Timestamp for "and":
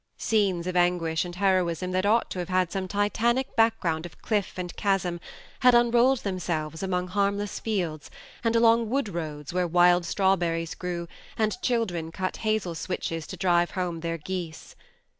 1.25-1.35, 4.57-4.75, 8.43-8.55, 11.37-11.61